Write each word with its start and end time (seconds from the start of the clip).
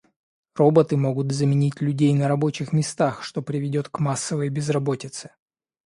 Роботы 0.55 0.97
могут 0.97 1.31
заменить 1.31 1.79
людей 1.79 2.11
на 2.15 2.27
рабочих 2.27 2.73
местах, 2.73 3.21
что 3.21 3.43
приведет 3.43 3.87
к 3.89 3.99
массовой 3.99 4.49
безработице. 4.49 5.29